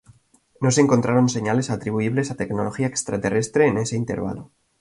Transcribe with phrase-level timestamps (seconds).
[0.61, 4.49] No se encontraron señales atribuibles a tecnología extraterrestre en ese intervalo.